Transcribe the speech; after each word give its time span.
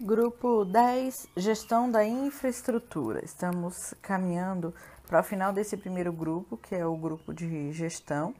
Grupo 0.00 0.64
10, 0.64 1.28
gestão 1.36 1.88
da 1.88 2.04
infraestrutura. 2.04 3.24
Estamos 3.24 3.94
caminhando 4.02 4.74
para 5.06 5.20
o 5.20 5.22
final 5.22 5.52
desse 5.52 5.76
primeiro 5.76 6.12
grupo, 6.12 6.56
que 6.56 6.74
é 6.74 6.84
o 6.84 6.96
grupo 6.96 7.32
de 7.32 7.72
gestão. 7.72 8.34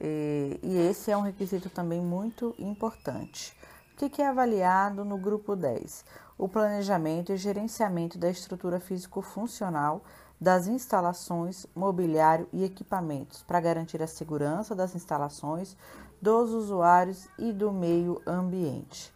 E, 0.00 0.60
esse 0.88 1.10
é 1.10 1.16
um 1.16 1.22
requisito 1.22 1.68
também 1.68 2.00
muito 2.00 2.54
importante. 2.60 3.58
O 3.92 4.08
que 4.08 4.22
é 4.22 4.28
avaliado 4.28 5.04
no 5.04 5.18
grupo 5.18 5.56
10? 5.56 6.04
O 6.38 6.48
planejamento 6.48 7.32
e 7.32 7.36
gerenciamento 7.36 8.16
da 8.16 8.30
estrutura 8.30 8.78
físico-funcional 8.78 10.00
das 10.40 10.68
instalações, 10.68 11.66
mobiliário 11.74 12.48
e 12.52 12.62
equipamentos 12.62 13.42
para 13.42 13.60
garantir 13.60 14.00
a 14.00 14.06
segurança 14.06 14.76
das 14.76 14.94
instalações, 14.94 15.76
dos 16.20 16.50
usuários 16.50 17.26
e 17.36 17.52
do 17.52 17.72
meio 17.72 18.22
ambiente. 18.24 19.12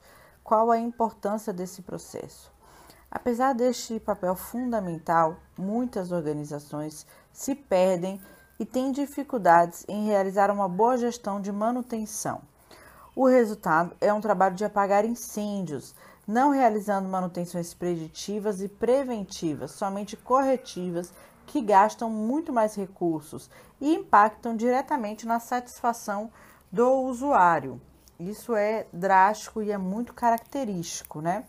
Qual 0.47 0.71
a 0.71 0.79
importância 0.79 1.53
desse 1.53 1.83
processo? 1.83 2.53
Apesar 3.11 3.53
deste 3.53 3.99
papel 3.99 4.37
fundamental, 4.37 5.39
muitas 5.59 6.13
organizações 6.13 7.05
se 7.33 7.53
perdem 7.53 8.21
e 8.57 8.65
têm 8.65 8.93
dificuldades 8.93 9.85
em 9.89 10.07
realizar 10.07 10.49
uma 10.53 10.69
boa 10.69 10.97
gestão 10.97 11.41
de 11.41 11.51
manutenção. 11.51 12.43
O 13.17 13.27
resultado 13.27 13.97
é 14.01 14.13
um 14.13 14.21
trabalho 14.21 14.55
de 14.55 14.65
apagar 14.65 15.05
incêndios, 15.05 15.97
não 16.25 16.51
realizando 16.51 17.09
manutenções 17.09 17.75
preditivas 17.75 18.63
e 18.63 18.69
preventivas, 18.69 19.73
somente 19.73 20.17
corretivas, 20.17 21.13
que 21.45 21.61
gastam 21.61 22.09
muito 22.09 22.53
mais 22.53 22.77
recursos 22.77 23.51
e 23.81 23.93
impactam 23.93 24.55
diretamente 24.55 25.27
na 25.27 25.41
satisfação 25.41 26.31
do 26.71 26.89
usuário. 27.03 27.81
Isso 28.19 28.57
é 28.57 28.87
drástico 28.93 29.63
e 29.63 29.71
é 29.71 29.77
muito 29.77 30.15
característico, 30.15 31.21
né? 31.21 31.45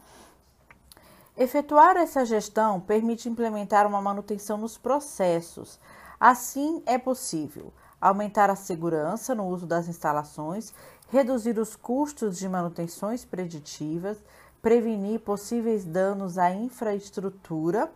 Efetuar 1.38 1.96
essa 1.98 2.26
gestão 2.26 2.80
permite 2.80 3.30
implementar 3.30 3.86
uma 3.86 4.02
manutenção 4.02 4.58
nos 4.58 4.78
processos. 4.78 5.80
Assim, 6.20 6.82
é 6.86 6.98
possível 6.98 7.72
aumentar 8.02 8.50
a 8.50 8.56
segurança 8.56 9.34
no 9.34 9.48
uso 9.48 9.66
das 9.66 9.88
instalações, 9.88 10.74
reduzir 11.10 11.58
os 11.58 11.76
custos 11.76 12.38
de 12.38 12.50
manutenções 12.50 13.24
preditivas, 13.24 14.18
prevenir 14.62 15.20
possíveis 15.20 15.86
danos 15.86 16.38
à 16.38 16.52
infraestrutura 16.52 17.92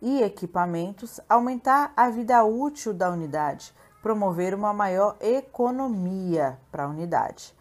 e 0.00 0.22
equipamentos, 0.22 1.20
aumentar 1.28 1.92
a 1.96 2.08
vida 2.08 2.42
útil 2.44 2.94
da 2.94 3.10
unidade, 3.10 3.74
promover 4.00 4.54
uma 4.54 4.72
maior 4.72 5.16
economia 5.20 6.58
para 6.70 6.84
a 6.84 6.88
unidade. 6.88 7.57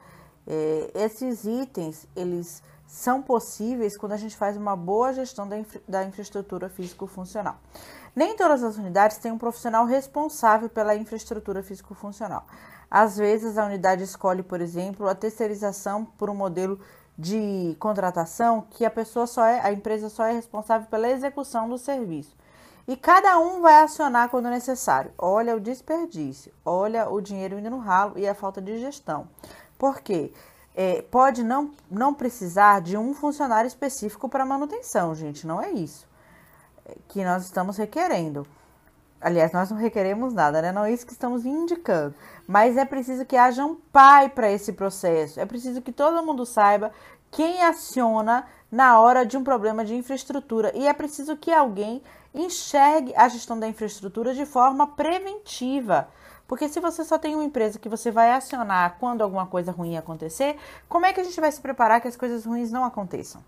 É, 0.47 0.91
esses 0.95 1.43
itens, 1.43 2.07
eles 2.15 2.63
são 2.87 3.21
possíveis 3.21 3.97
quando 3.97 4.13
a 4.13 4.17
gente 4.17 4.37
faz 4.37 4.55
uma 4.55 4.75
boa 4.75 5.11
gestão 5.11 5.47
da, 5.47 5.57
infra, 5.57 5.81
da 5.87 6.03
infraestrutura 6.05 6.69
físico-funcional. 6.69 7.57
Nem 8.15 8.35
todas 8.35 8.63
as 8.63 8.77
unidades 8.77 9.17
têm 9.17 9.31
um 9.31 9.37
profissional 9.37 9.85
responsável 9.85 10.69
pela 10.69 10.95
infraestrutura 10.95 11.61
físico-funcional. 11.61 12.45
Às 12.89 13.17
vezes, 13.17 13.57
a 13.57 13.65
unidade 13.65 14.03
escolhe, 14.03 14.41
por 14.41 14.61
exemplo, 14.61 15.07
a 15.09 15.13
terceirização 15.13 16.05
por 16.05 16.29
um 16.29 16.35
modelo 16.35 16.79
de 17.17 17.75
contratação 17.79 18.65
que 18.69 18.85
a 18.85 18.89
pessoa 18.89 19.27
só 19.27 19.43
é, 19.43 19.59
a 19.61 19.71
empresa 19.71 20.07
só 20.07 20.25
é 20.25 20.31
responsável 20.31 20.87
pela 20.87 21.09
execução 21.09 21.67
do 21.67 21.77
serviço. 21.77 22.35
E 22.87 22.95
cada 22.95 23.37
um 23.37 23.59
vai 23.59 23.81
acionar 23.81 24.29
quando 24.29 24.49
necessário. 24.49 25.11
Olha 25.17 25.55
o 25.55 25.59
desperdício, 25.59 26.53
olha 26.63 27.09
o 27.09 27.19
dinheiro 27.19 27.59
indo 27.59 27.69
no 27.69 27.79
ralo 27.79 28.17
e 28.17 28.25
a 28.25 28.33
falta 28.33 28.61
de 28.61 28.79
gestão. 28.79 29.27
Por 29.77 30.01
quê? 30.01 30.31
É, 30.75 31.01
pode 31.01 31.43
não, 31.43 31.71
não 31.89 32.13
precisar 32.13 32.81
de 32.81 32.97
um 32.97 33.13
funcionário 33.13 33.67
específico 33.67 34.29
para 34.29 34.45
manutenção, 34.45 35.15
gente, 35.15 35.47
não 35.47 35.61
é 35.61 35.71
isso 35.71 36.07
é, 36.87 36.95
que 37.07 37.23
nós 37.23 37.43
estamos 37.43 37.77
requerendo. 37.77 38.47
Aliás, 39.19 39.51
nós 39.51 39.71
não 39.71 39.77
requeremos 39.77 40.33
nada, 40.33 40.61
né? 40.61 40.71
Não 40.71 40.85
é 40.85 40.91
isso 40.91 41.05
que 41.05 41.11
estamos 41.11 41.45
indicando. 41.45 42.13
Mas 42.47 42.77
é 42.77 42.85
preciso 42.85 43.25
que 43.25 43.35
haja 43.35 43.65
um 43.65 43.75
pai 43.75 44.29
para 44.29 44.51
esse 44.51 44.73
processo. 44.73 45.39
É 45.39 45.45
preciso 45.45 45.81
que 45.81 45.91
todo 45.91 46.23
mundo 46.23 46.45
saiba 46.45 46.91
quem 47.31 47.63
aciona 47.63 48.45
na 48.71 48.99
hora 48.99 49.25
de 49.25 49.35
um 49.35 49.43
problema 49.43 49.83
de 49.83 49.95
infraestrutura. 49.95 50.71
E 50.75 50.87
é 50.87 50.93
preciso 50.93 51.35
que 51.35 51.51
alguém 51.51 52.01
enxergue 52.33 53.13
a 53.15 53.27
gestão 53.27 53.59
da 53.59 53.67
infraestrutura 53.67 54.35
de 54.35 54.45
forma 54.45 54.85
preventiva. 54.85 56.07
Porque 56.47 56.69
se 56.69 56.79
você 56.79 57.03
só 57.03 57.17
tem 57.17 57.35
uma 57.35 57.43
empresa 57.43 57.77
que 57.77 57.89
você 57.89 58.09
vai 58.09 58.31
acionar 58.31 58.97
quando 58.99 59.21
alguma 59.21 59.45
coisa 59.45 59.71
ruim 59.71 59.97
acontecer, 59.97 60.57
como 60.87 61.05
é 61.05 61.13
que 61.13 61.19
a 61.19 61.23
gente 61.23 61.39
vai 61.41 61.51
se 61.51 61.59
preparar 61.59 61.99
que 61.99 62.07
as 62.07 62.15
coisas 62.15 62.45
ruins 62.45 62.71
não 62.71 62.85
aconteçam? 62.85 63.43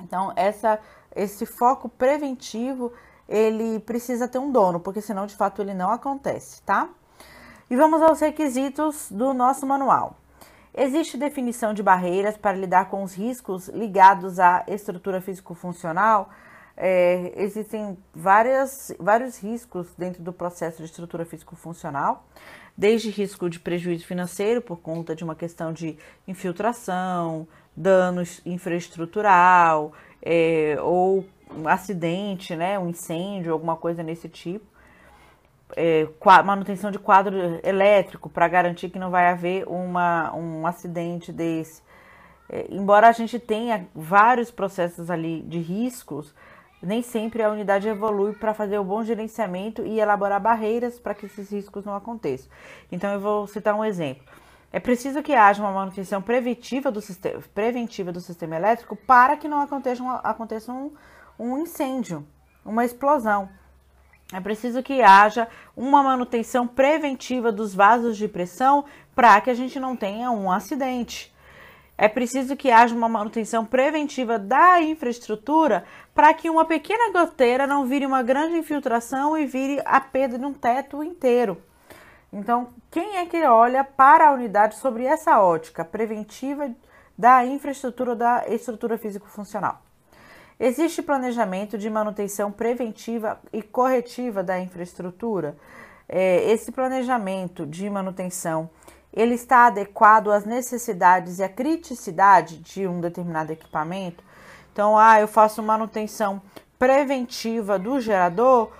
Então, 0.00 0.32
essa, 0.34 0.80
esse 1.14 1.46
foco 1.46 1.88
preventivo 1.88 2.92
ele 3.28 3.78
precisa 3.80 4.26
ter 4.26 4.38
um 4.38 4.50
dono, 4.50 4.80
porque 4.80 5.02
senão 5.02 5.26
de 5.26 5.36
fato 5.36 5.60
ele 5.60 5.74
não 5.74 5.90
acontece, 5.90 6.62
tá? 6.62 6.88
E 7.68 7.76
vamos 7.76 8.00
aos 8.00 8.20
requisitos 8.20 9.08
do 9.10 9.34
nosso 9.34 9.66
manual. 9.66 10.16
Existe 10.74 11.18
definição 11.18 11.74
de 11.74 11.82
barreiras 11.82 12.36
para 12.36 12.56
lidar 12.56 12.88
com 12.88 13.02
os 13.02 13.12
riscos 13.12 13.68
ligados 13.68 14.38
à 14.38 14.64
estrutura 14.66 15.20
físico-funcional. 15.20 16.30
É, 16.80 17.32
existem 17.34 17.98
várias, 18.14 18.94
vários 19.00 19.36
riscos 19.42 19.92
dentro 19.98 20.22
do 20.22 20.32
processo 20.32 20.78
de 20.78 20.84
estrutura 20.84 21.24
físico-funcional, 21.24 22.24
desde 22.76 23.10
risco 23.10 23.50
de 23.50 23.58
prejuízo 23.58 24.06
financeiro 24.06 24.62
por 24.62 24.76
conta 24.78 25.16
de 25.16 25.24
uma 25.24 25.34
questão 25.34 25.72
de 25.72 25.98
infiltração, 26.28 27.48
danos 27.76 28.40
infraestrutural 28.46 29.92
é, 30.22 30.76
ou 30.80 31.26
um 31.52 31.66
acidente, 31.66 32.54
né, 32.54 32.78
um 32.78 32.90
incêndio, 32.90 33.52
alguma 33.52 33.74
coisa 33.74 34.04
nesse 34.04 34.28
tipo. 34.28 34.64
É, 35.76 36.06
manutenção 36.44 36.92
de 36.92 36.98
quadro 37.00 37.36
elétrico 37.64 38.30
para 38.30 38.46
garantir 38.46 38.88
que 38.88 39.00
não 39.00 39.10
vai 39.10 39.26
haver 39.26 39.66
uma, 39.66 40.32
um 40.32 40.64
acidente 40.64 41.32
desse. 41.32 41.82
É, 42.48 42.66
embora 42.70 43.08
a 43.08 43.12
gente 43.12 43.36
tenha 43.40 43.86
vários 43.92 44.50
processos 44.50 45.10
ali 45.10 45.42
de 45.42 45.58
riscos, 45.58 46.32
nem 46.82 47.02
sempre 47.02 47.42
a 47.42 47.50
unidade 47.50 47.88
evolui 47.88 48.32
para 48.32 48.54
fazer 48.54 48.78
o 48.78 48.84
bom 48.84 49.02
gerenciamento 49.02 49.84
e 49.84 49.98
elaborar 49.98 50.40
barreiras 50.40 50.98
para 50.98 51.14
que 51.14 51.26
esses 51.26 51.50
riscos 51.50 51.84
não 51.84 51.94
aconteçam. 51.94 52.48
Então 52.90 53.12
eu 53.12 53.20
vou 53.20 53.46
citar 53.46 53.74
um 53.74 53.84
exemplo. 53.84 54.24
É 54.70 54.78
preciso 54.78 55.22
que 55.22 55.34
haja 55.34 55.62
uma 55.62 55.72
manutenção 55.72 56.20
preventiva 56.20 56.90
do 56.90 57.00
sistema, 57.00 57.42
preventiva 57.54 58.12
do 58.12 58.20
sistema 58.20 58.56
elétrico 58.56 58.94
para 58.94 59.36
que 59.36 59.48
não 59.48 59.60
aconteça, 59.60 60.02
um, 60.02 60.10
aconteça 60.10 60.72
um, 60.72 60.92
um 61.38 61.58
incêndio, 61.58 62.26
uma 62.64 62.84
explosão. 62.84 63.48
É 64.30 64.40
preciso 64.40 64.82
que 64.82 65.00
haja 65.00 65.48
uma 65.74 66.02
manutenção 66.02 66.66
preventiva 66.66 67.50
dos 67.50 67.74
vasos 67.74 68.16
de 68.18 68.28
pressão 68.28 68.84
para 69.14 69.40
que 69.40 69.48
a 69.48 69.54
gente 69.54 69.80
não 69.80 69.96
tenha 69.96 70.30
um 70.30 70.52
acidente. 70.52 71.34
É 72.00 72.06
preciso 72.06 72.56
que 72.56 72.70
haja 72.70 72.94
uma 72.94 73.08
manutenção 73.08 73.66
preventiva 73.66 74.38
da 74.38 74.80
infraestrutura 74.80 75.84
para 76.14 76.32
que 76.32 76.48
uma 76.48 76.64
pequena 76.64 77.12
goteira 77.12 77.66
não 77.66 77.86
vire 77.86 78.06
uma 78.06 78.22
grande 78.22 78.56
infiltração 78.56 79.36
e 79.36 79.44
vire 79.44 79.82
a 79.84 80.00
perda 80.00 80.38
de 80.38 80.44
um 80.44 80.54
teto 80.54 81.02
inteiro. 81.02 81.60
Então, 82.32 82.68
quem 82.88 83.16
é 83.16 83.26
que 83.26 83.42
olha 83.42 83.82
para 83.82 84.28
a 84.28 84.32
unidade 84.32 84.76
sobre 84.76 85.04
essa 85.04 85.40
ótica 85.40 85.84
preventiva 85.84 86.70
da 87.18 87.44
infraestrutura 87.44 88.14
da 88.14 88.44
estrutura 88.46 88.96
físico-funcional? 88.96 89.82
Existe 90.60 91.02
planejamento 91.02 91.76
de 91.76 91.90
manutenção 91.90 92.52
preventiva 92.52 93.40
e 93.52 93.60
corretiva 93.60 94.44
da 94.44 94.60
infraestrutura? 94.60 95.56
É, 96.08 96.48
esse 96.50 96.70
planejamento 96.70 97.66
de 97.66 97.90
manutenção 97.90 98.70
ele 99.12 99.34
está 99.34 99.66
adequado 99.66 100.30
às 100.30 100.44
necessidades 100.44 101.38
e 101.38 101.42
à 101.42 101.48
criticidade 101.48 102.58
de 102.58 102.86
um 102.86 103.00
determinado 103.00 103.52
equipamento? 103.52 104.22
Então, 104.72 104.96
ah, 104.96 105.20
eu 105.20 105.26
faço 105.26 105.62
manutenção 105.62 106.40
preventiva 106.78 107.78
do 107.78 108.00
gerador 108.00 108.70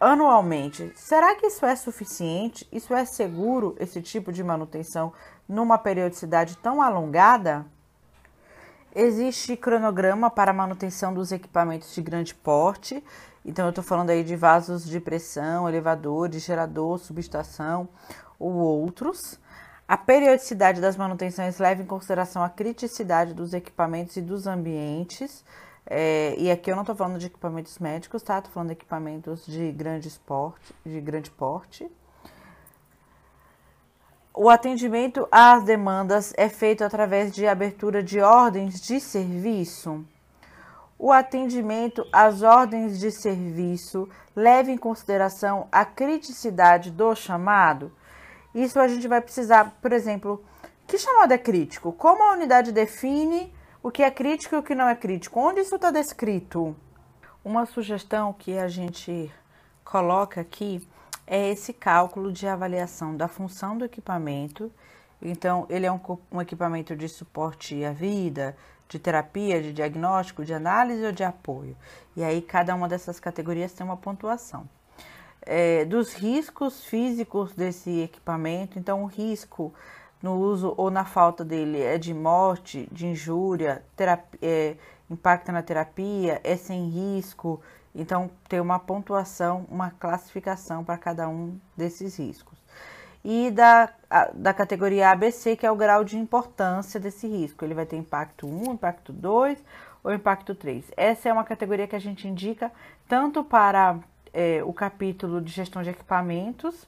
anualmente. 0.00 0.92
Será 0.94 1.34
que 1.34 1.46
isso 1.46 1.66
é 1.66 1.74
suficiente? 1.74 2.68
Isso 2.70 2.94
é 2.94 3.04
seguro, 3.04 3.74
esse 3.80 4.00
tipo 4.00 4.32
de 4.32 4.44
manutenção, 4.44 5.12
numa 5.48 5.76
periodicidade 5.76 6.56
tão 6.58 6.80
alongada? 6.80 7.66
Existe 8.94 9.56
cronograma 9.56 10.30
para 10.30 10.52
manutenção 10.52 11.12
dos 11.12 11.32
equipamentos 11.32 11.92
de 11.94 12.00
grande 12.00 12.34
porte. 12.34 13.02
Então, 13.44 13.66
eu 13.66 13.70
estou 13.70 13.84
falando 13.84 14.10
aí 14.10 14.22
de 14.22 14.36
vasos 14.36 14.84
de 14.84 15.00
pressão, 15.00 15.68
elevadores, 15.68 16.42
gerador, 16.42 16.98
subestação 16.98 17.88
ou 18.38 18.52
outros. 18.52 19.38
A 19.88 19.96
periodicidade 19.96 20.82
das 20.82 20.98
manutenções 20.98 21.58
leva 21.58 21.80
em 21.80 21.86
consideração 21.86 22.42
a 22.42 22.50
criticidade 22.50 23.32
dos 23.32 23.54
equipamentos 23.54 24.18
e 24.18 24.20
dos 24.20 24.46
ambientes. 24.46 25.42
É, 25.86 26.34
e 26.36 26.50
aqui 26.50 26.70
eu 26.70 26.76
não 26.76 26.82
estou 26.82 26.94
falando 26.94 27.18
de 27.18 27.24
equipamentos 27.24 27.78
médicos, 27.78 28.22
tá? 28.22 28.36
Estou 28.36 28.52
falando 28.52 28.68
de 28.68 28.74
equipamentos 28.74 29.46
de 29.46 29.72
grande, 29.72 30.10
porte, 30.26 30.74
de 30.84 31.00
grande 31.00 31.30
porte. 31.30 31.90
O 34.34 34.50
atendimento 34.50 35.26
às 35.32 35.64
demandas 35.64 36.34
é 36.36 36.50
feito 36.50 36.84
através 36.84 37.34
de 37.34 37.46
abertura 37.46 38.02
de 38.02 38.20
ordens 38.20 38.82
de 38.82 39.00
serviço. 39.00 40.04
o 40.98 41.12
atendimento 41.12 42.04
às 42.12 42.42
ordens 42.42 42.98
de 42.98 43.10
serviço 43.10 44.06
leva 44.36 44.70
em 44.70 44.76
consideração 44.76 45.66
a 45.72 45.84
criticidade 45.84 46.90
do 46.90 47.14
chamado? 47.14 47.90
Isso 48.58 48.80
a 48.80 48.88
gente 48.88 49.06
vai 49.06 49.20
precisar, 49.20 49.78
por 49.80 49.92
exemplo, 49.92 50.44
que 50.84 50.98
chamado 50.98 51.30
é 51.30 51.38
crítico? 51.38 51.92
Como 51.92 52.24
a 52.24 52.32
unidade 52.32 52.72
define 52.72 53.54
o 53.80 53.88
que 53.88 54.02
é 54.02 54.10
crítico 54.10 54.56
e 54.56 54.58
o 54.58 54.62
que 54.64 54.74
não 54.74 54.88
é 54.88 54.96
crítico? 54.96 55.38
Onde 55.38 55.60
isso 55.60 55.76
está 55.76 55.92
descrito? 55.92 56.74
Uma 57.44 57.66
sugestão 57.66 58.32
que 58.32 58.58
a 58.58 58.66
gente 58.66 59.32
coloca 59.84 60.40
aqui 60.40 60.84
é 61.24 61.50
esse 61.50 61.72
cálculo 61.72 62.32
de 62.32 62.48
avaliação 62.48 63.16
da 63.16 63.28
função 63.28 63.78
do 63.78 63.84
equipamento. 63.84 64.72
Então, 65.22 65.64
ele 65.70 65.86
é 65.86 65.92
um, 65.92 66.00
um 66.32 66.40
equipamento 66.40 66.96
de 66.96 67.08
suporte 67.08 67.84
à 67.84 67.92
vida, 67.92 68.56
de 68.88 68.98
terapia, 68.98 69.62
de 69.62 69.72
diagnóstico, 69.72 70.44
de 70.44 70.52
análise 70.52 71.06
ou 71.06 71.12
de 71.12 71.22
apoio. 71.22 71.76
E 72.16 72.24
aí, 72.24 72.42
cada 72.42 72.74
uma 72.74 72.88
dessas 72.88 73.20
categorias 73.20 73.72
tem 73.72 73.86
uma 73.86 73.96
pontuação. 73.96 74.68
É, 75.42 75.84
dos 75.84 76.12
riscos 76.12 76.84
físicos 76.84 77.54
desse 77.54 78.00
equipamento, 78.00 78.78
então, 78.78 79.02
o 79.02 79.06
risco 79.06 79.72
no 80.22 80.34
uso 80.34 80.74
ou 80.76 80.90
na 80.90 81.04
falta 81.04 81.44
dele 81.44 81.80
é 81.80 81.96
de 81.96 82.12
morte, 82.12 82.88
de 82.90 83.06
injúria, 83.06 83.82
terapia, 83.96 84.38
é, 84.42 84.76
impacta 85.10 85.52
na 85.52 85.62
terapia, 85.62 86.40
é 86.44 86.56
sem 86.56 86.88
risco. 86.88 87.62
Então, 87.94 88.30
tem 88.48 88.60
uma 88.60 88.78
pontuação, 88.78 89.66
uma 89.70 89.90
classificação 89.90 90.84
para 90.84 90.98
cada 90.98 91.28
um 91.28 91.58
desses 91.76 92.18
riscos 92.18 92.58
e 93.24 93.50
da, 93.50 93.90
da 94.34 94.54
categoria 94.54 95.10
ABC, 95.10 95.56
que 95.56 95.66
é 95.66 95.70
o 95.70 95.76
grau 95.76 96.04
de 96.04 96.16
importância 96.16 96.98
desse 97.00 97.26
risco. 97.26 97.64
Ele 97.64 97.74
vai 97.74 97.86
ter 97.86 97.96
impacto 97.96 98.46
1, 98.46 98.72
impacto 98.72 99.12
2 99.12 99.58
ou 100.02 100.12
impacto 100.12 100.54
3. 100.54 100.92
Essa 100.96 101.28
é 101.28 101.32
uma 101.32 101.44
categoria 101.44 101.86
que 101.86 101.96
a 101.96 102.00
gente 102.00 102.28
indica 102.28 102.72
tanto 103.08 103.42
para 103.42 103.98
é, 104.32 104.62
o 104.64 104.72
capítulo 104.72 105.40
de 105.40 105.52
gestão 105.52 105.82
de 105.82 105.90
equipamentos, 105.90 106.86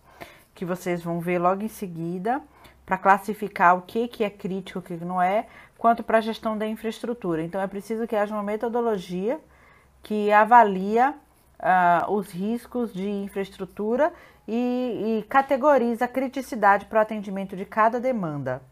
que 0.55 0.65
vocês 0.65 1.03
vão 1.03 1.21
ver 1.21 1.39
logo 1.39 1.63
em 1.63 1.69
seguida, 1.69 2.43
para 2.85 2.99
classificar 2.99 3.77
o 3.77 3.83
que, 3.83 4.09
que 4.09 4.25
é 4.25 4.31
crítico 4.31 4.81
o 4.81 4.83
que 4.83 4.97
não 4.97 5.23
é, 5.23 5.47
quanto 5.79 6.03
para 6.03 6.19
a 6.19 6.21
gestão 6.21 6.59
da 6.59 6.67
infraestrutura. 6.67 7.43
Então, 7.43 7.61
é 7.61 7.67
preciso 7.67 8.07
que 8.07 8.17
haja 8.17 8.35
uma 8.35 8.43
metodologia 8.43 9.41
que 10.03 10.33
avalia 10.33 11.15
uh, 11.61 12.13
os 12.13 12.31
riscos 12.31 12.93
de 12.93 13.09
infraestrutura 13.09 14.13
e, 14.49 15.19
e 15.21 15.23
categoriza 15.29 16.07
a 16.07 16.09
criticidade 16.09 16.87
para 16.87 16.99
o 16.99 17.03
atendimento 17.03 17.55
de 17.57 17.65
cada 17.65 18.01
demanda. 18.01 18.63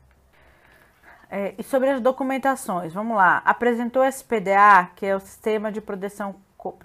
É, 1.31 1.55
e 1.59 1.63
sobre 1.63 1.91
as 1.91 2.01
documentações, 2.01 2.93
vamos 2.93 3.17
lá. 3.17 3.43
Apresentou 3.45 4.03
SPDA, 4.05 4.91
que 4.97 5.05
é 5.05 5.15
o 5.15 5.21
Sistema 5.21 5.71
de 5.71 5.81
Proteção, 5.81 6.37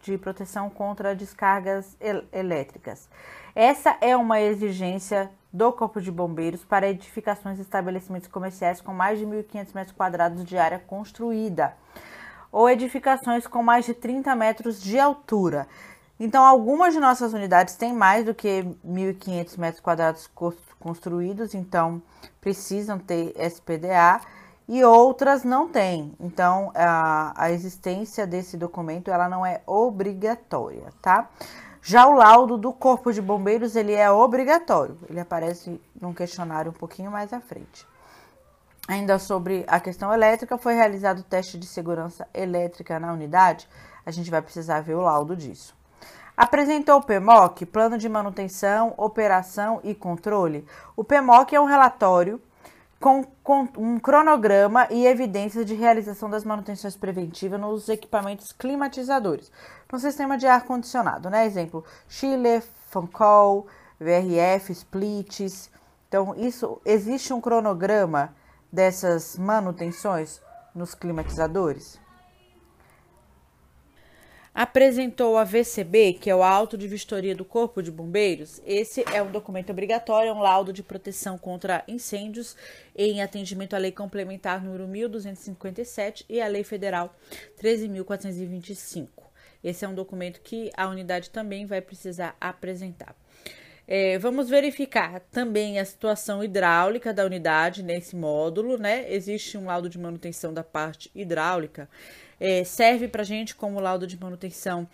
de 0.02 0.18
proteção 0.18 0.70
contra 0.70 1.16
Descargas 1.16 1.96
el 2.00 2.26
Elétricas. 2.32 3.10
Essa 3.56 3.98
é 4.02 4.16
uma 4.16 4.42
exigência 4.42 5.32
do 5.52 5.72
Corpo 5.72 6.02
de 6.02 6.12
Bombeiros 6.12 6.64
para 6.64 6.90
edificações 6.90 7.60
e 7.60 7.62
estabelecimentos 7.62 8.28
comerciais 8.28 8.82
com 8.82 8.94
mais 8.94 9.20
de 9.20 9.26
1.500 9.26 9.76
metros 9.76 9.96
quadrados 9.96 10.44
de 10.46 10.58
área 10.58 10.80
construída 10.80 11.74
ou 12.52 12.70
edificações 12.70 13.48
com 13.48 13.64
mais 13.64 13.86
de 13.86 13.96
30 13.96 14.36
metros 14.36 14.82
de 14.82 15.00
altura. 15.00 15.68
Então, 16.20 16.46
algumas 16.46 16.94
de 16.94 17.00
nossas 17.00 17.34
unidades 17.34 17.76
têm 17.76 17.92
mais 17.92 18.24
do 18.24 18.34
que 18.34 18.64
1.500 18.86 19.58
metros 19.58 19.82
quadrados 19.82 20.30
construídos, 20.80 21.56
então 21.56 22.02
precisam 22.40 23.00
ter 23.00 23.34
SPDA 23.36 24.22
e 24.68 24.84
outras 24.84 25.44
não 25.44 25.68
têm. 25.68 26.14
Então, 26.20 26.72
a, 26.76 27.34
a 27.36 27.52
existência 27.52 28.26
desse 28.26 28.58
documento 28.58 29.12
ela 29.12 29.28
não 29.28 29.46
é 29.46 29.62
obrigatória, 29.66 30.94
tá? 31.02 31.30
Já 31.82 32.08
o 32.08 32.14
laudo 32.14 32.58
do 32.58 32.72
Corpo 32.72 33.12
de 33.12 33.22
Bombeiros 33.22 33.76
ele 33.76 33.94
é 33.94 34.10
obrigatório. 34.10 34.98
Ele 35.10 35.20
aparece 35.20 35.82
num 36.00 36.14
questionário 36.14 36.72
um 36.72 36.74
pouquinho 36.74 37.12
mais 37.12 37.34
à 37.34 37.42
frente. 37.42 37.86
Ainda 38.88 39.20
sobre 39.20 39.66
a 39.68 39.80
questão 39.80 40.14
elétrica, 40.14 40.58
foi 40.58 40.76
realizado 40.76 41.20
o 41.20 41.24
teste 41.24 41.58
de 41.58 41.66
segurança 41.66 42.28
elétrica 42.34 43.00
na 43.00 43.12
unidade. 43.12 43.68
A 44.06 44.12
gente 44.12 44.32
vai 44.32 44.42
precisar 44.42 44.82
ver 44.82 44.96
o 44.96 45.02
laudo 45.02 45.36
disso. 45.36 45.76
Apresentou 46.36 46.98
o 46.98 47.04
PMOC, 47.04 47.66
Plano 47.66 47.98
de 47.98 48.10
Manutenção, 48.10 48.94
Operação 48.98 49.80
e 49.84 49.94
Controle. 49.94 50.66
O 50.96 51.04
PMOC 51.04 51.54
é 51.54 51.62
um 51.62 51.66
relatório 51.66 52.42
com, 53.04 53.22
com, 53.44 53.68
um 53.78 54.00
cronograma 54.00 54.88
e 54.90 55.06
evidências 55.06 55.66
de 55.66 55.74
realização 55.74 56.30
das 56.30 56.46
manutenções 56.46 56.96
preventivas 56.96 57.60
nos 57.60 57.90
equipamentos 57.90 58.54
climatizadores, 58.54 59.52
no 59.92 60.00
sistema 60.00 60.38
de 60.38 60.48
ar-condicionado, 60.48 61.30
né? 61.30 61.46
Exemplo, 61.46 61.84
Chile, 62.08 62.64
Fancol, 62.88 63.68
VRF, 64.00 64.72
Splits. 64.72 65.70
Então, 66.08 66.34
isso 66.38 66.80
existe 66.86 67.34
um 67.34 67.42
cronograma 67.42 68.34
dessas 68.72 69.38
manutenções 69.38 70.42
nos 70.74 70.96
climatizadores? 70.96 72.00
Apresentou 74.54 75.38
a 75.38 75.44
VCB, 75.44 76.14
que 76.14 76.30
é 76.30 76.36
o 76.36 76.44
auto 76.44 76.78
de 76.78 76.88
vistoria 76.88 77.36
do 77.36 77.44
Corpo 77.44 77.82
de 77.82 77.90
Bombeiros. 77.90 78.62
Esse 78.66 79.04
é 79.12 79.22
um 79.24 79.32
documento 79.32 79.72
obrigatório, 79.72 80.30
é 80.30 80.34
um 80.34 80.42
laudo 80.42 80.72
de 80.72 80.84
proteção 80.84 81.38
contra 81.38 81.84
incêndios 81.88 82.56
em 82.96 83.22
atendimento 83.22 83.76
à 83.76 83.80
Lei 83.80 83.92
Complementar 83.92 84.64
número 84.64 84.88
1257 84.88 86.26
e 86.30 86.40
à 86.40 86.48
Lei 86.48 86.64
Federal 86.64 87.16
13425. 87.58 89.24
Esse 89.64 89.86
é 89.86 89.88
um 89.88 89.96
documento 89.96 90.42
que 90.42 90.70
a 90.78 90.88
unidade 90.88 91.30
também 91.30 91.66
vai 91.66 91.82
precisar 91.82 92.36
apresentar. 92.40 93.16
É, 93.86 94.18
vamos 94.18 94.50
verificar 94.50 95.20
também 95.32 95.78
a 95.78 95.84
situação 95.84 96.42
hidráulica 96.44 97.14
da 97.14 97.26
unidade 97.26 97.84
nesse 97.84 98.16
módulo, 98.16 98.78
né? 98.78 99.12
Existe 99.12 99.58
um 99.58 99.66
laudo 99.66 99.90
de 99.90 100.00
manutenção 100.00 100.54
da 100.54 100.64
parte 100.64 101.12
hidráulica 101.14 101.90
é, 102.44 102.66
serve 102.66 103.08
para 103.08 103.24
gente 103.24 103.56
como 103.56 103.80
laudo 103.80 104.06
de 104.06 104.20
manutenção 104.20 104.86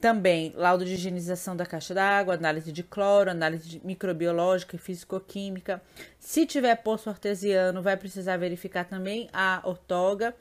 também 0.00 0.50
laudo 0.56 0.82
de 0.82 0.94
higienização 0.94 1.54
da 1.54 1.66
caixa 1.66 1.92
d'água, 1.92 2.32
análise 2.32 2.72
de 2.72 2.82
cloro, 2.82 3.30
análise 3.30 3.82
microbiológica 3.84 4.76
e 4.76 4.78
físico-química. 4.78 5.82
Se 6.18 6.46
tiver 6.46 6.74
poço 6.76 7.10
artesiano, 7.10 7.82
vai 7.82 7.98
precisar 7.98 8.38
verificar 8.38 8.84
também 8.84 9.28
a 9.30 9.60
ortoga 9.62 10.34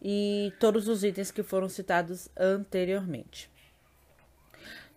e 0.00 0.52
todos 0.58 0.88
os 0.88 1.04
itens 1.04 1.30
que 1.30 1.44
foram 1.44 1.68
citados 1.68 2.28
anteriormente. 2.36 3.48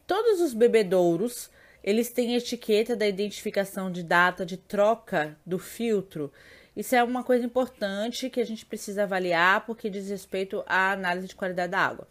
Todos 0.07 0.41
os 0.41 0.55
bebedouros, 0.55 1.51
eles 1.83 2.09
têm 2.09 2.35
etiqueta 2.35 2.95
da 2.95 3.07
identificação 3.07 3.91
de 3.91 4.01
data 4.01 4.43
de 4.43 4.57
troca 4.57 5.37
do 5.45 5.59
filtro 5.59 6.31
isso 6.75 6.95
é 6.95 7.03
uma 7.03 7.23
coisa 7.23 7.45
importante 7.45 8.29
que 8.29 8.41
a 8.41 8.45
gente 8.45 8.65
precisa 8.65 9.03
avaliar 9.03 9.65
porque 9.65 9.89
diz 9.89 10.09
respeito 10.09 10.63
à 10.67 10.91
análise 10.91 11.27
de 11.27 11.35
qualidade 11.35 11.71
da 11.71 11.79
água. 11.79 12.07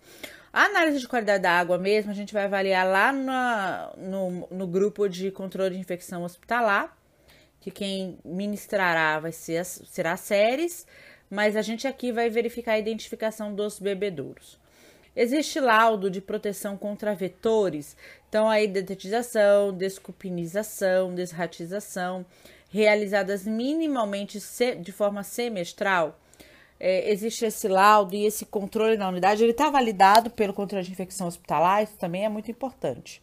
A 0.53 0.67
análise 0.67 1.01
de 1.01 1.09
qualidade 1.09 1.43
da 1.43 1.51
água 1.51 1.77
mesmo, 1.77 2.11
a 2.11 2.15
gente 2.15 2.33
vai 2.33 2.45
avaliar 2.45 2.87
lá 2.87 3.13
na, 3.13 3.93
no, 3.99 4.47
no 4.51 4.67
grupo 4.67 5.09
de 5.09 5.31
controle 5.31 5.75
de 5.75 5.81
infecção 5.81 6.23
hospitalar, 6.23 6.97
que 7.61 7.71
quem 7.71 8.19
ministrará 8.25 9.19
vai 9.19 9.33
ser 9.33 9.65
será 9.65 10.13
a 10.13 10.17
séries, 10.17 10.87
mas 11.29 11.57
a 11.57 11.63
gente 11.63 11.89
aqui 11.89 12.13
vai 12.13 12.31
verificar 12.31 12.73
a 12.73 12.79
identificação 12.79 13.53
dos 13.53 13.81
bebedouros. 13.81 14.59
Existe 15.17 15.61
laudo 15.61 16.11
de 16.11 16.21
proteção 16.21 16.77
contra 16.77 17.15
vetores, 17.15 17.97
então 18.29 18.49
aí 18.49 18.67
detetização, 18.67 19.73
descupinização, 19.73 21.15
desratização, 21.15 22.25
realizadas 22.75 23.47
minimamente 23.47 24.41
de 24.81 24.91
forma 24.91 25.23
semestral, 25.23 26.19
é, 26.81 27.09
existe 27.09 27.45
esse 27.45 27.69
laudo 27.69 28.17
e 28.17 28.27
esse 28.27 28.45
controle 28.45 28.97
na 28.97 29.09
unidade, 29.09 29.45
ele 29.45 29.53
está 29.53 29.71
validado 29.71 30.29
pelo 30.29 30.53
controle 30.53 30.85
de 30.85 30.91
infecção 30.91 31.29
hospitalar, 31.29 31.85
isso 31.85 31.97
também 31.97 32.25
é 32.25 32.29
muito 32.29 32.51
importante. 32.51 33.23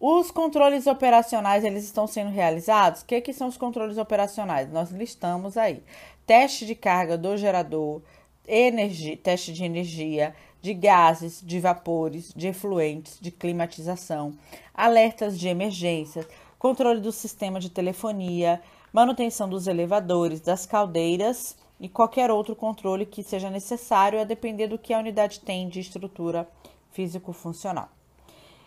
Os 0.00 0.30
controles 0.30 0.86
operacionais, 0.86 1.64
eles 1.64 1.84
estão 1.84 2.06
sendo 2.06 2.30
realizados? 2.30 3.02
O 3.02 3.04
que, 3.04 3.20
que 3.20 3.32
são 3.34 3.46
os 3.46 3.58
controles 3.58 3.98
operacionais? 3.98 4.72
Nós 4.72 4.90
listamos 4.90 5.58
aí. 5.58 5.82
Teste 6.24 6.64
de 6.64 6.74
carga 6.74 7.18
do 7.18 7.36
gerador, 7.36 8.00
energia, 8.46 9.18
teste 9.18 9.52
de 9.52 9.64
energia, 9.64 10.34
de 10.62 10.72
gases, 10.72 11.42
de 11.44 11.60
vapores, 11.60 12.32
de 12.34 12.48
efluentes, 12.48 13.18
de 13.20 13.30
climatização, 13.30 14.32
alertas 14.72 15.38
de 15.38 15.48
emergências, 15.48 16.26
controle 16.58 17.00
do 17.00 17.12
sistema 17.12 17.60
de 17.60 17.70
telefonia, 17.70 18.60
manutenção 18.92 19.48
dos 19.48 19.66
elevadores, 19.66 20.40
das 20.40 20.66
caldeiras 20.66 21.56
e 21.78 21.88
qualquer 21.88 22.30
outro 22.30 22.56
controle 22.56 23.06
que 23.06 23.22
seja 23.22 23.48
necessário 23.48 24.20
a 24.20 24.24
depender 24.24 24.66
do 24.66 24.78
que 24.78 24.92
a 24.92 24.98
unidade 24.98 25.40
tem 25.40 25.68
de 25.68 25.80
estrutura 25.80 26.48
físico-funcional. 26.90 27.88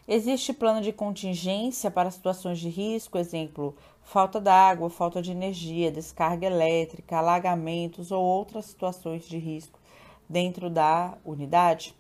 Existe 0.08 0.54
plano 0.54 0.82
de 0.82 0.92
contingência 0.92 1.92
para 1.92 2.10
situações 2.10 2.60
de 2.60 2.70
risco, 2.70 3.18
exemplo, 3.18 3.76
falta 4.04 4.42
d'água, 4.42 4.90
falta 4.90 5.22
de 5.22 5.32
energia, 5.32 5.92
descarga 5.92 6.48
elétrica, 6.48 7.18
alagamentos 7.18 8.12
ou 8.12 8.24
outras 8.24 8.66
situações 8.66 9.26
de 9.28 9.38
risco 9.38 9.80
dentro 10.28 10.70
da 10.70 11.18
unidade? 11.24 11.96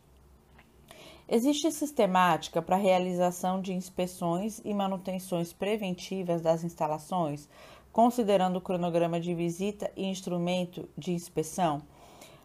Existe 1.33 1.71
sistemática 1.71 2.61
para 2.61 2.75
realização 2.75 3.61
de 3.61 3.71
inspeções 3.71 4.59
e 4.65 4.73
manutenções 4.73 5.53
preventivas 5.53 6.41
das 6.41 6.61
instalações, 6.61 7.47
considerando 7.89 8.57
o 8.57 8.61
cronograma 8.61 9.17
de 9.17 9.33
visita 9.33 9.89
e 9.95 10.05
instrumento 10.05 10.89
de 10.97 11.13
inspeção? 11.13 11.83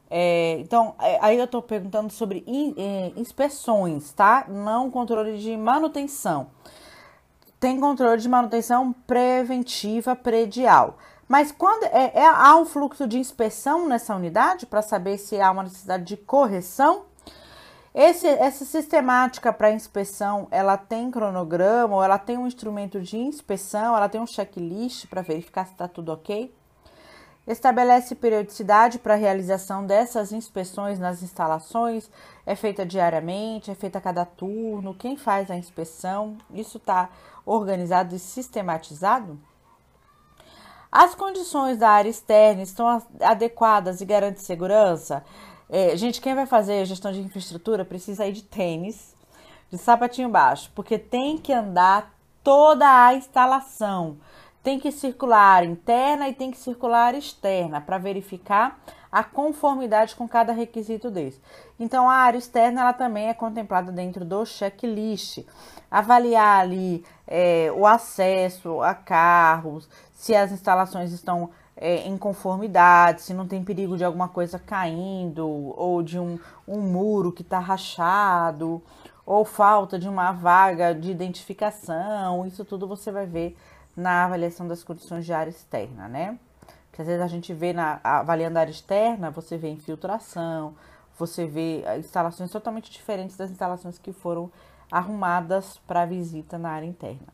É, 0.09 0.59
então, 0.61 0.95
é, 1.01 1.19
aí 1.21 1.37
eu 1.37 1.47
estou 1.47 1.61
perguntando 1.61 2.13
sobre 2.13 2.45
é, 2.77 3.13
inspeções, 3.19 4.13
tá? 4.13 4.47
Não 4.49 4.89
controle 4.89 5.37
de 5.37 5.57
manutenção. 5.57 6.47
Tem 7.59 7.81
controle 7.81 8.23
de 8.23 8.29
manutenção 8.29 8.93
preventiva 9.05 10.15
predial. 10.15 10.97
Mas 11.27 11.51
quando 11.51 11.83
é, 11.87 12.13
é 12.15 12.25
há 12.25 12.57
um 12.57 12.65
fluxo 12.65 13.05
de 13.09 13.19
inspeção 13.19 13.89
nessa 13.89 14.15
unidade 14.15 14.65
para 14.65 14.81
saber 14.81 15.19
se 15.19 15.41
há 15.41 15.51
uma 15.51 15.65
necessidade 15.65 16.05
de 16.05 16.17
correção? 16.17 17.03
Esse, 17.99 18.27
essa 18.27 18.63
sistemática 18.67 19.51
para 19.51 19.71
inspeção, 19.71 20.49
ela 20.51 20.77
tem 20.77 21.11
cronograma, 21.11 21.97
ou 21.97 22.05
ela 22.05 22.19
tem 22.19 22.37
um 22.37 22.47
instrumento 22.47 23.01
de 23.01 23.17
inspeção, 23.17 23.97
ela 23.97 24.07
tem 24.07 24.21
um 24.21 24.27
checklist 24.27 25.07
para 25.07 25.23
verificar 25.23 25.65
se 25.65 25.73
está 25.73 25.89
tudo 25.89 26.13
ok? 26.13 26.55
Estabelece 27.47 28.15
periodicidade 28.15 28.99
para 28.99 29.15
a 29.15 29.17
realização 29.17 29.87
dessas 29.87 30.31
inspeções 30.31 30.99
nas 30.99 31.23
instalações, 31.23 32.11
é 32.45 32.55
feita 32.55 32.85
diariamente, 32.85 33.71
é 33.71 33.75
feita 33.75 33.97
a 33.97 34.03
cada 34.03 34.27
turno, 34.27 34.93
quem 34.93 35.17
faz 35.17 35.51
a 35.51 35.57
inspeção, 35.57 36.37
isso 36.53 36.77
está 36.77 37.09
organizado 37.47 38.15
e 38.15 38.19
sistematizado? 38.19 39.41
As 40.93 41.15
condições 41.15 41.79
da 41.79 41.89
área 41.89 42.11
externa 42.11 42.63
estão 42.63 43.03
adequadas 43.23 44.03
e 44.03 44.05
garantem 44.05 44.43
segurança? 44.43 45.25
É, 45.69 45.97
gente, 45.97 46.21
quem 46.21 46.35
vai 46.35 46.47
fazer 46.47 46.85
gestão 46.85 47.11
de 47.11 47.21
infraestrutura 47.21 47.85
precisa 47.85 48.27
ir 48.27 48.33
de 48.33 48.43
tênis, 48.43 49.15
de 49.71 49.77
sapatinho 49.77 50.29
baixo, 50.29 50.71
porque 50.75 50.99
tem 50.99 51.37
que 51.37 51.53
andar 51.53 52.15
toda 52.43 52.87
a 53.07 53.15
instalação. 53.15 54.19
Tem 54.63 54.79
que 54.79 54.93
circular 54.93 55.65
interna 55.65 56.29
e 56.29 56.35
tem 56.35 56.51
que 56.51 56.59
circular 56.59 57.15
externa 57.15 57.81
para 57.81 57.99
verificar 57.99 58.79
a 59.11 59.25
conformidade 59.25 60.15
com 60.15 60.29
cada 60.29 60.53
requisito 60.53 61.11
desse. 61.11 61.41
Então, 61.79 62.09
a 62.09 62.15
área 62.15 62.39
externa 62.39 62.83
ela 62.83 62.93
também 62.93 63.29
é 63.29 63.35
contemplada 63.35 63.91
dentro 63.91 64.25
do 64.25 64.45
checklist. 64.45 65.45
Avaliar 65.91 66.61
ali 66.61 67.05
é, 67.27 67.73
o 67.75 67.87
acesso 67.87 68.83
a 68.83 68.95
carros, 68.95 69.89
se 70.13 70.35
as 70.35 70.53
instalações 70.53 71.13
estão 71.13 71.51
é, 71.77 72.07
em 72.09 72.17
conformidade, 72.17 73.23
se 73.23 73.35
não 73.35 73.47
tem 73.47 73.63
perigo 73.63 73.97
de 73.97 74.05
alguma 74.05 74.29
coisa 74.29 74.59
caindo, 74.59 75.47
ou 75.47 76.03
de 76.03 76.19
um, 76.19 76.39
um 76.67 76.81
muro 76.81 77.31
que 77.31 77.43
está 77.43 77.59
rachado, 77.59 78.83
ou 79.27 79.45
falta 79.45 79.99
de 79.99 80.09
uma 80.09 80.33
vaga 80.33 80.95
de 80.95 81.11
identificação, 81.11 82.47
isso 82.47 82.65
tudo 82.65 82.87
você 82.87 83.11
vai 83.11 83.27
ver 83.27 83.57
na 83.97 84.25
avaliação 84.25 84.67
das 84.69 84.83
condições 84.83 85.25
de 85.27 85.33
área 85.33 85.51
externa, 85.51 86.09
né? 86.09 86.39
Porque 86.89 87.03
às 87.03 87.09
vezes 87.09 87.23
a 87.23 87.29
gente 87.29 87.53
vê 87.53 87.73
na 87.73 88.01
avaliando 88.03 88.57
a 88.59 88.61
área 88.61 88.71
externa, 88.71 89.31
você 89.31 89.59
vê 89.59 89.69
infiltração, 89.69 90.75
você 91.19 91.47
vê 91.47 91.85
instalações 91.99 92.51
totalmente 92.51 92.91
diferentes 92.91 93.37
das 93.37 93.51
instalações 93.51 93.99
que 93.99 94.13
foram 94.13 94.51
arrumadas 94.91 95.79
para 95.87 96.07
visita 96.07 96.57
na 96.57 96.71
área 96.71 96.87
interna. 96.87 97.27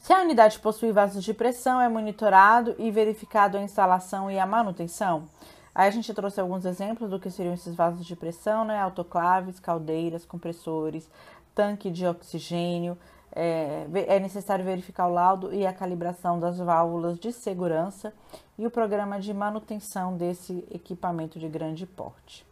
Se 0.00 0.14
a 0.14 0.22
unidade 0.22 0.58
possui 0.58 0.92
vasos 0.92 1.22
de 1.22 1.34
pressão, 1.34 1.78
é 1.78 1.86
monitorado 1.86 2.74
e 2.78 2.90
verificado 2.90 3.58
a 3.58 3.62
instalação 3.62 4.30
e 4.30 4.38
a 4.38 4.46
manutenção. 4.46 5.28
Aí 5.74 5.86
a 5.86 5.90
gente 5.90 6.12
trouxe 6.14 6.40
alguns 6.40 6.64
exemplos 6.64 7.10
do 7.10 7.20
que 7.20 7.30
seriam 7.30 7.52
esses 7.52 7.74
vasos 7.74 8.06
de 8.06 8.16
pressão, 8.16 8.64
né? 8.64 8.80
Autoclaves, 8.80 9.60
caldeiras, 9.60 10.24
compressores, 10.24 11.08
tanque 11.54 11.90
de 11.90 12.06
oxigênio. 12.06 12.96
É, 13.30 13.86
é 14.08 14.18
necessário 14.18 14.64
verificar 14.64 15.06
o 15.06 15.12
laudo 15.12 15.54
e 15.54 15.66
a 15.66 15.72
calibração 15.72 16.40
das 16.40 16.58
válvulas 16.58 17.18
de 17.18 17.30
segurança 17.30 18.12
e 18.58 18.66
o 18.66 18.70
programa 18.70 19.20
de 19.20 19.34
manutenção 19.34 20.16
desse 20.16 20.66
equipamento 20.70 21.38
de 21.38 21.46
grande 21.46 21.86
porte. 21.86 22.44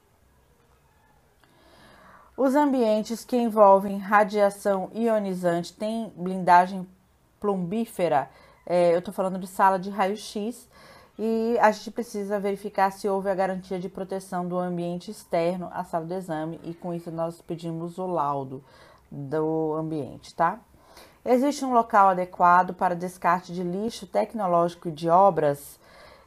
Os 2.37 2.55
ambientes 2.55 3.25
que 3.25 3.37
envolvem 3.39 3.99
radiação 3.99 4.91
ionizante 4.95 5.73
têm 5.73 6.13
blindagem 6.15 6.87
plumbífera, 7.41 8.31
é, 8.67 8.95
eu 8.95 8.99
estou 8.99 9.15
falando 9.15 9.39
de 9.39 9.47
sala 9.47 9.79
de 9.79 9.91
raio-x, 9.91 10.69
e 11.19 11.59
a 11.61 11.73
gente 11.73 11.91
precisa 11.91 12.39
verificar 12.39 12.93
se 12.93 13.09
houve 13.09 13.29
a 13.29 13.35
garantia 13.35 13.79
de 13.79 13.89
proteção 13.89 14.47
do 14.47 14.57
ambiente 14.57 15.11
externo 15.11 15.69
à 15.73 15.83
sala 15.83 16.05
do 16.05 16.15
exame, 16.15 16.61
e 16.63 16.75
com 16.75 16.95
isso 16.95 17.11
nós 17.11 17.41
pedimos 17.43 17.99
o 17.99 18.07
laudo 18.07 18.63
do 19.11 19.75
ambiente, 19.75 20.35
tá? 20.35 20.61
Existe 21.25 21.65
um 21.65 21.73
local 21.73 22.11
adequado 22.11 22.73
para 22.73 22.95
descarte 22.95 23.53
de 23.53 23.63
lixo 23.63 24.07
tecnológico 24.07 24.89
e 24.89 24.93
de 24.93 25.09
obras. 25.09 25.79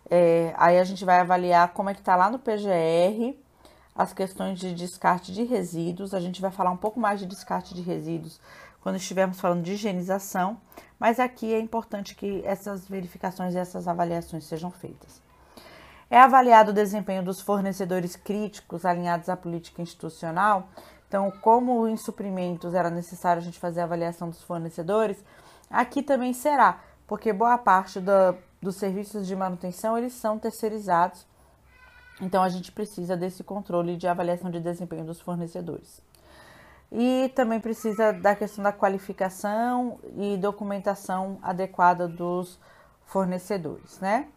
É, 0.10 0.53
aí 0.58 0.77
a 0.77 0.84
gente 0.84 1.06
vai 1.06 1.20
avaliar 1.20 1.74
como 1.74 1.89
é 1.89 1.94
que 1.94 2.01
está 2.01 2.15
lá 2.15 2.30
no 2.30 2.38
PGR 2.38 3.36
as 3.96 4.13
questões 4.13 4.60
de 4.60 4.74
descarte 4.74 5.32
de 5.32 5.44
resíduos. 5.44 6.13
A 6.13 6.20
gente 6.20 6.41
vai 6.41 6.51
falar 6.51 6.72
um 6.72 6.77
pouco 6.77 7.00
mais 7.00 7.20
de 7.20 7.25
descarte 7.25 7.74
de 7.74 7.82
resíduos 7.82 8.39
quando 8.81 8.95
estivermos 8.95 9.39
falando 9.39 9.63
de 9.63 9.73
higienização, 9.73 10.59
mas 11.00 11.19
aqui 11.19 11.53
é 11.53 11.59
importante 11.59 12.15
que 12.15 12.41
essas 12.45 12.88
verificações 12.88 13.53
e 13.53 13.57
essas 13.57 13.88
avaliações 13.88 14.43
sejam 14.43 14.71
feitas. 14.71 15.21
É 16.09 16.19
avaliado 16.19 16.71
o 16.71 16.73
desempenho 16.73 17.23
dos 17.23 17.39
fornecedores 17.39 18.17
críticos 18.17 18.85
alinhados 18.85 19.29
à 19.29 19.38
política 19.38 19.81
institucional. 19.81 20.67
Então, 21.07 21.31
como 21.41 21.88
em 21.88 21.95
suprimentos 21.95 22.73
era 22.73 22.89
necessário 22.89 23.41
a 23.41 23.45
gente 23.45 23.57
fazer 23.57 23.79
a 23.81 23.85
avaliação 23.85 24.29
dos 24.29 24.43
fornecedores, 24.43 25.23
aqui 25.69 26.03
também 26.03 26.33
será, 26.33 26.81
porque 27.07 27.31
boa 27.31 27.57
parte 27.57 28.01
dos 28.61 28.75
serviços 28.75 29.25
de 29.25 29.35
manutenção 29.35 29.97
eles 29.97 30.13
são 30.13 30.38
terceirizados. 30.38 31.25
Então, 32.19 32.43
a 32.43 32.50
gente 32.50 32.71
precisa 32.71 33.15
desse 33.15 33.43
controle 33.43 33.95
de 33.95 34.07
avaliação 34.07 34.51
de 34.51 34.59
desempenho 34.59 35.05
dos 35.05 35.21
fornecedores. 35.21 36.01
E 36.91 37.31
também 37.36 37.60
precisa 37.60 38.12
da 38.12 38.36
questão 38.36 38.63
da 38.63 38.74
qualificação 38.74 39.98
e 40.17 40.36
documentação 40.36 41.39
adequada 41.41 42.05
dos 42.07 42.60
fornecedores, 43.05 44.00
né? 44.01 44.27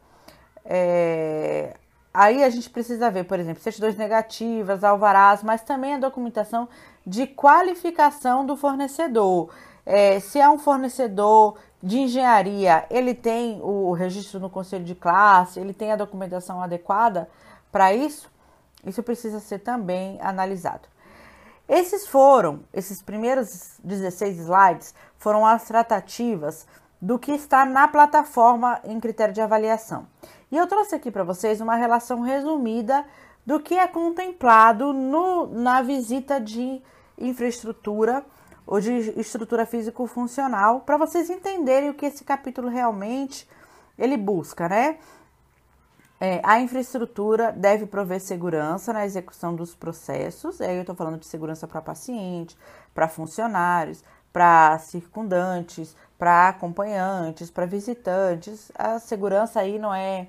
É, 0.64 1.76
aí 2.12 2.44
a 2.44 2.48
gente 2.48 2.70
precisa 2.70 3.10
ver, 3.10 3.24
por 3.24 3.40
exemplo, 3.40 3.62
certidões 3.62 3.96
negativas, 3.96 4.84
alvarás, 4.84 5.42
mas 5.42 5.62
também 5.62 5.94
a 5.94 5.98
documentação 5.98 6.68
de 7.04 7.26
qualificação 7.26 8.46
do 8.46 8.56
fornecedor. 8.56 9.50
É, 9.84 10.20
se 10.20 10.40
é 10.40 10.48
um 10.48 10.58
fornecedor 10.58 11.58
de 11.82 11.98
engenharia, 11.98 12.86
ele 12.88 13.14
tem 13.14 13.60
o 13.62 13.92
registro 13.92 14.40
no 14.40 14.48
conselho 14.48 14.84
de 14.84 14.94
classe, 14.94 15.60
ele 15.60 15.74
tem 15.74 15.92
a 15.92 15.96
documentação 15.96 16.62
adequada 16.62 17.28
para 17.70 17.92
isso? 17.92 18.32
Isso 18.86 19.02
precisa 19.02 19.40
ser 19.40 19.58
também 19.58 20.18
analisado. 20.22 20.93
Esses 21.68 22.06
foram, 22.06 22.60
esses 22.72 23.00
primeiros 23.00 23.78
16 23.82 24.40
slides, 24.40 24.94
foram 25.16 25.46
as 25.46 25.64
tratativas 25.64 26.66
do 27.00 27.18
que 27.18 27.32
está 27.32 27.64
na 27.64 27.88
plataforma 27.88 28.80
em 28.84 29.00
critério 29.00 29.34
de 29.34 29.40
avaliação. 29.40 30.06
E 30.50 30.56
eu 30.56 30.66
trouxe 30.66 30.94
aqui 30.94 31.10
para 31.10 31.24
vocês 31.24 31.60
uma 31.60 31.74
relação 31.74 32.20
resumida 32.20 33.04
do 33.44 33.60
que 33.60 33.74
é 33.74 33.86
contemplado 33.86 34.92
no, 34.92 35.46
na 35.46 35.82
visita 35.82 36.40
de 36.40 36.82
infraestrutura 37.18 38.24
ou 38.66 38.80
de 38.80 38.90
estrutura 39.18 39.66
físico-funcional, 39.66 40.80
para 40.80 40.96
vocês 40.96 41.28
entenderem 41.28 41.90
o 41.90 41.94
que 41.94 42.06
esse 42.06 42.24
capítulo 42.24 42.68
realmente 42.68 43.48
ele 43.98 44.16
busca, 44.16 44.68
né? 44.68 44.98
É, 46.26 46.40
a 46.42 46.58
infraestrutura 46.58 47.52
deve 47.52 47.84
prover 47.84 48.18
segurança 48.18 48.94
na 48.94 49.04
execução 49.04 49.54
dos 49.54 49.74
processos. 49.74 50.58
Aí 50.58 50.74
eu 50.74 50.80
estou 50.80 50.96
falando 50.96 51.18
de 51.18 51.26
segurança 51.26 51.68
para 51.68 51.82
paciente, 51.82 52.56
para 52.94 53.06
funcionários, 53.08 54.02
para 54.32 54.78
circundantes, 54.78 55.94
para 56.18 56.48
acompanhantes, 56.48 57.50
para 57.50 57.66
visitantes. 57.66 58.72
A 58.74 58.98
segurança 58.98 59.60
aí 59.60 59.78
não 59.78 59.94
é 59.94 60.28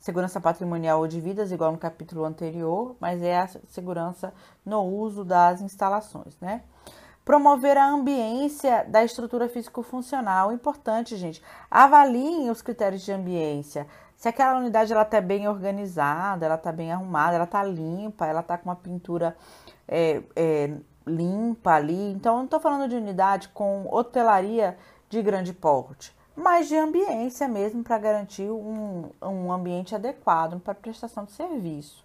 segurança 0.00 0.40
patrimonial 0.40 0.98
ou 0.98 1.06
de 1.06 1.20
vidas, 1.20 1.52
igual 1.52 1.70
no 1.70 1.78
capítulo 1.78 2.24
anterior, 2.24 2.96
mas 2.98 3.22
é 3.22 3.38
a 3.38 3.46
segurança 3.68 4.34
no 4.66 4.82
uso 4.82 5.24
das 5.24 5.60
instalações, 5.60 6.36
né? 6.40 6.62
Promover 7.24 7.76
a 7.76 7.86
ambiência 7.86 8.84
da 8.88 9.04
estrutura 9.04 9.48
físico-funcional. 9.48 10.50
Importante, 10.50 11.14
gente. 11.16 11.40
Avaliem 11.70 12.50
os 12.50 12.60
critérios 12.60 13.02
de 13.02 13.12
ambiência. 13.12 13.86
Se 14.18 14.28
aquela 14.28 14.58
unidade 14.58 14.92
ela 14.92 15.02
está 15.02 15.20
bem 15.20 15.46
organizada, 15.46 16.44
ela 16.44 16.56
está 16.56 16.72
bem 16.72 16.90
arrumada, 16.90 17.36
ela 17.36 17.44
está 17.44 17.62
limpa, 17.62 18.26
ela 18.26 18.40
está 18.40 18.58
com 18.58 18.68
uma 18.68 18.74
pintura 18.74 19.36
é, 19.86 20.20
é, 20.34 20.74
limpa 21.06 21.74
ali. 21.74 22.10
Então, 22.10 22.38
não 22.38 22.44
estou 22.44 22.58
falando 22.58 22.88
de 22.88 22.96
unidade 22.96 23.48
com 23.50 23.86
hotelaria 23.88 24.76
de 25.08 25.22
grande 25.22 25.52
porte, 25.52 26.12
mas 26.34 26.66
de 26.66 26.76
ambiência 26.76 27.46
mesmo 27.46 27.84
para 27.84 27.96
garantir 27.96 28.50
um, 28.50 29.08
um 29.22 29.52
ambiente 29.52 29.94
adequado 29.94 30.58
para 30.58 30.74
prestação 30.74 31.24
de 31.24 31.30
serviço. 31.30 32.04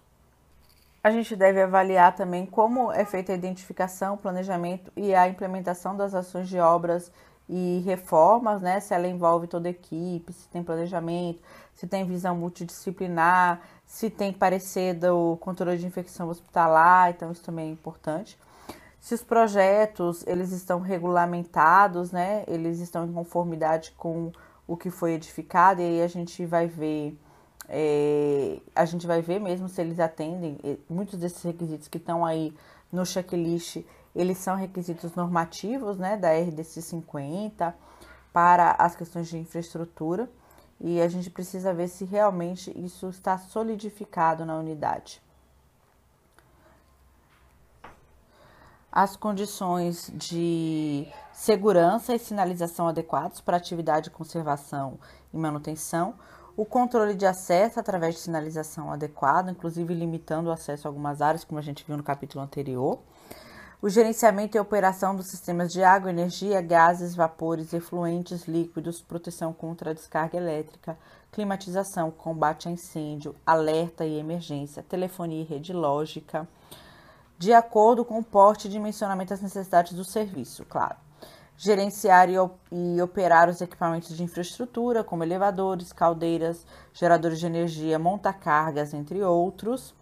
A 1.02 1.10
gente 1.10 1.34
deve 1.34 1.60
avaliar 1.60 2.14
também 2.14 2.46
como 2.46 2.92
é 2.92 3.04
feita 3.04 3.32
a 3.32 3.34
identificação, 3.34 4.16
planejamento 4.16 4.92
e 4.96 5.12
a 5.12 5.28
implementação 5.28 5.96
das 5.96 6.14
ações 6.14 6.48
de 6.48 6.60
obras 6.60 7.10
e 7.48 7.82
reformas, 7.84 8.62
né? 8.62 8.80
Se 8.80 8.94
ela 8.94 9.06
envolve 9.06 9.46
toda 9.46 9.68
a 9.68 9.70
equipe, 9.70 10.32
se 10.32 10.48
tem 10.48 10.62
planejamento, 10.62 11.42
se 11.74 11.86
tem 11.86 12.04
visão 12.06 12.36
multidisciplinar, 12.36 13.60
se 13.86 14.08
tem 14.08 14.32
parecer 14.32 14.94
do 14.94 15.36
controle 15.40 15.76
de 15.76 15.86
infecção 15.86 16.28
hospitalar, 16.28 17.10
então 17.10 17.30
isso 17.30 17.42
também 17.42 17.68
é 17.68 17.72
importante. 17.72 18.38
Se 19.00 19.14
os 19.14 19.22
projetos 19.22 20.26
eles 20.26 20.50
estão 20.52 20.80
regulamentados, 20.80 22.10
né? 22.10 22.44
Eles 22.46 22.80
estão 22.80 23.04
em 23.04 23.12
conformidade 23.12 23.92
com 23.98 24.32
o 24.66 24.76
que 24.76 24.90
foi 24.90 25.12
edificado 25.12 25.82
e 25.82 25.84
aí 25.84 26.02
a 26.02 26.08
gente 26.08 26.46
vai 26.46 26.66
ver 26.66 27.18
é, 27.68 28.58
a 28.74 28.84
gente 28.84 29.06
vai 29.06 29.22
ver 29.22 29.38
mesmo 29.40 29.68
se 29.68 29.80
eles 29.80 29.98
atendem 29.98 30.58
muitos 30.88 31.18
desses 31.18 31.42
requisitos 31.42 31.88
que 31.88 31.96
estão 31.98 32.24
aí 32.24 32.54
no 32.92 33.04
checklist 33.06 33.82
eles 34.14 34.38
são 34.38 34.56
requisitos 34.56 35.14
normativos 35.14 35.98
né, 35.98 36.16
da 36.16 36.32
RDC 36.32 36.82
50 36.82 37.74
para 38.32 38.72
as 38.72 38.94
questões 38.94 39.28
de 39.28 39.38
infraestrutura. 39.38 40.30
E 40.80 41.00
a 41.00 41.08
gente 41.08 41.30
precisa 41.30 41.72
ver 41.72 41.88
se 41.88 42.04
realmente 42.04 42.72
isso 42.76 43.08
está 43.08 43.38
solidificado 43.38 44.44
na 44.44 44.56
unidade. 44.56 45.22
As 48.90 49.16
condições 49.16 50.10
de 50.14 51.08
segurança 51.32 52.14
e 52.14 52.18
sinalização 52.18 52.86
adequados 52.86 53.40
para 53.40 53.56
atividade 53.56 54.04
de 54.04 54.10
conservação 54.10 54.98
e 55.32 55.36
manutenção, 55.36 56.14
o 56.56 56.64
controle 56.64 57.14
de 57.14 57.26
acesso 57.26 57.80
através 57.80 58.14
de 58.14 58.20
sinalização 58.20 58.92
adequada, 58.92 59.50
inclusive 59.50 59.92
limitando 59.92 60.48
o 60.48 60.52
acesso 60.52 60.86
a 60.86 60.90
algumas 60.90 61.20
áreas, 61.20 61.42
como 61.42 61.58
a 61.58 61.62
gente 61.62 61.84
viu 61.84 61.96
no 61.96 62.04
capítulo 62.04 62.44
anterior, 62.44 63.00
o 63.84 63.90
gerenciamento 63.90 64.56
e 64.56 64.60
operação 64.60 65.14
dos 65.14 65.26
sistemas 65.26 65.70
de 65.70 65.84
água, 65.84 66.08
energia, 66.08 66.62
gases, 66.62 67.14
vapores, 67.14 67.74
efluentes, 67.74 68.48
líquidos, 68.48 69.02
proteção 69.02 69.52
contra 69.52 69.90
a 69.90 69.92
descarga 69.92 70.38
elétrica, 70.38 70.96
climatização, 71.30 72.10
combate 72.10 72.66
a 72.66 72.70
incêndio, 72.70 73.36
alerta 73.44 74.06
e 74.06 74.18
emergência, 74.18 74.82
telefonia 74.82 75.42
e 75.42 75.44
rede 75.44 75.74
lógica, 75.74 76.48
de 77.38 77.52
acordo 77.52 78.06
com 78.06 78.20
o 78.20 78.24
porte 78.24 78.68
e 78.68 78.70
dimensionamento 78.70 79.28
das 79.28 79.42
necessidades 79.42 79.92
do 79.92 80.02
serviço, 80.02 80.64
claro. 80.64 80.96
Gerenciar 81.54 82.30
e 82.30 83.02
operar 83.02 83.50
os 83.50 83.60
equipamentos 83.60 84.16
de 84.16 84.22
infraestrutura, 84.22 85.04
como 85.04 85.24
elevadores, 85.24 85.92
caldeiras, 85.92 86.66
geradores 86.94 87.38
de 87.38 87.44
energia, 87.44 87.98
montacargas, 87.98 88.94
entre 88.94 89.22
outros. 89.22 89.94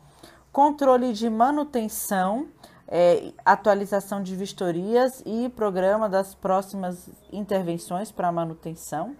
Controle 0.52 1.12
de 1.12 1.28
manutenção 1.28 2.46
é, 2.94 3.32
atualização 3.42 4.22
de 4.22 4.36
vistorias 4.36 5.22
e 5.24 5.48
programa 5.48 6.10
das 6.10 6.34
próximas 6.34 7.08
intervenções 7.32 8.12
para 8.12 8.30
manutenção, 8.30 9.16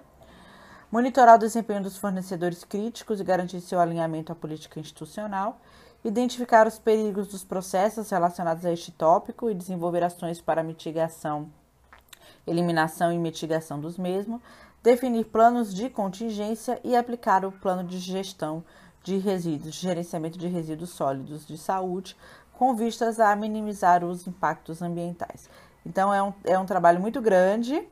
monitorar 0.91 1.37
o 1.37 1.38
desempenho 1.38 1.83
dos 1.83 1.97
fornecedores 1.97 2.64
críticos 2.64 3.19
e 3.19 3.25
garantir 3.25 3.62
seu 3.62 3.81
alinhamento 3.81 4.31
à 4.31 4.35
política 4.35 4.79
institucional, 4.79 5.59
identificar 6.05 6.67
os 6.67 6.79
perigos 6.79 7.29
dos 7.29 7.45
processos 7.45 8.11
relacionados 8.11 8.67
a 8.67 8.71
este 8.71 8.93
tópico 8.93 9.49
e 9.49 9.55
desenvolver 9.55 10.05
ações 10.05 10.38
para 10.38 10.62
mitigação, 10.62 11.50
eliminação 12.47 13.11
e 13.11 13.17
mitigação 13.17 13.81
dos 13.81 13.97
mesmos, 13.97 14.43
definir 14.83 15.25
planos 15.25 15.73
de 15.73 15.88
contingência 15.88 16.79
e 16.85 16.95
aplicar 16.95 17.43
o 17.43 17.50
plano 17.50 17.85
de 17.85 17.99
gestão 17.99 18.62
de 19.02 19.17
resíduos, 19.17 19.75
gerenciamento 19.75 20.38
de 20.38 20.47
resíduos 20.47 20.91
sólidos 20.91 21.47
de 21.47 21.59
saúde, 21.59 22.17
com 22.52 22.75
vistas 22.75 23.18
a 23.18 23.35
minimizar 23.35 24.04
os 24.04 24.26
impactos 24.26 24.82
ambientais. 24.82 25.49
Então, 25.84 26.12
é 26.12 26.23
um, 26.23 26.32
é 26.45 26.58
um 26.58 26.67
trabalho 26.67 27.00
muito 27.00 27.21
grande 27.21 27.82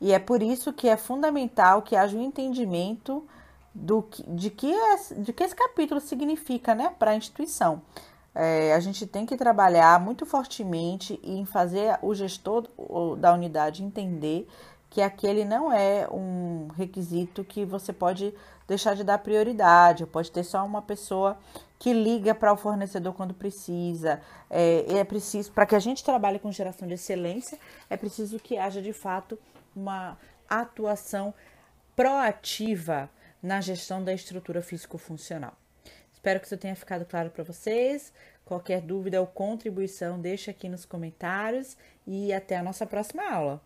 e 0.00 0.12
é 0.12 0.18
por 0.18 0.42
isso 0.42 0.72
que 0.72 0.88
é 0.88 0.96
fundamental 0.96 1.82
que 1.82 1.96
haja 1.96 2.16
um 2.16 2.22
entendimento 2.22 3.26
do 3.74 4.02
que, 4.02 4.22
de, 4.22 4.50
que 4.50 4.72
é, 4.72 4.96
de 5.16 5.32
que 5.32 5.44
esse 5.44 5.54
capítulo 5.54 6.00
significa 6.00 6.74
né, 6.74 6.94
para 6.98 7.10
a 7.10 7.16
instituição. 7.16 7.82
É, 8.34 8.74
a 8.74 8.80
gente 8.80 9.06
tem 9.06 9.24
que 9.24 9.36
trabalhar 9.36 9.98
muito 10.00 10.26
fortemente 10.26 11.18
em 11.22 11.44
fazer 11.46 11.98
o 12.02 12.14
gestor 12.14 12.68
da 13.18 13.32
unidade 13.32 13.82
entender 13.82 14.46
que 14.90 15.00
aquele 15.00 15.44
não 15.44 15.72
é 15.72 16.06
um 16.10 16.68
requisito 16.76 17.44
que 17.44 17.64
você 17.64 17.92
pode 17.92 18.34
deixar 18.66 18.94
de 18.94 19.04
dar 19.04 19.18
prioridade, 19.18 20.06
pode 20.06 20.30
ter 20.30 20.44
só 20.44 20.64
uma 20.64 20.82
pessoa 20.82 21.38
que 21.78 21.92
liga 21.92 22.34
para 22.34 22.52
o 22.52 22.56
fornecedor 22.56 23.14
quando 23.14 23.34
precisa. 23.34 24.20
É, 24.50 24.98
é 24.98 25.04
preciso, 25.04 25.52
para 25.52 25.66
que 25.66 25.74
a 25.74 25.78
gente 25.78 26.02
trabalhe 26.02 26.38
com 26.38 26.50
geração 26.50 26.88
de 26.88 26.94
excelência, 26.94 27.58
é 27.88 27.96
preciso 27.96 28.38
que 28.38 28.56
haja 28.56 28.80
de 28.80 28.92
fato 28.92 29.38
uma 29.74 30.18
atuação 30.48 31.34
proativa 31.94 33.10
na 33.42 33.60
gestão 33.60 34.02
da 34.02 34.12
estrutura 34.12 34.62
físico-funcional. 34.62 35.54
Espero 36.12 36.40
que 36.40 36.46
isso 36.46 36.56
tenha 36.56 36.74
ficado 36.74 37.04
claro 37.04 37.30
para 37.30 37.44
vocês. 37.44 38.12
Qualquer 38.44 38.80
dúvida 38.80 39.20
ou 39.20 39.26
contribuição, 39.26 40.20
deixa 40.20 40.50
aqui 40.50 40.68
nos 40.68 40.84
comentários 40.84 41.76
e 42.06 42.32
até 42.32 42.56
a 42.56 42.62
nossa 42.62 42.86
próxima 42.86 43.28
aula. 43.30 43.60